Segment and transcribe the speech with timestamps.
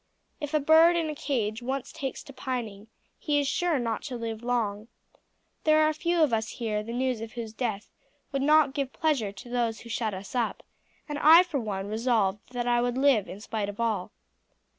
[0.39, 2.87] If a bird in a cage once takes to pining
[3.19, 4.87] he is sure not to live long.
[5.63, 7.87] There are few of us here the news of whose death
[8.31, 10.63] would not give pleasure to those who shut us up,
[11.07, 14.11] and I for one resolved that I would live in spite of all."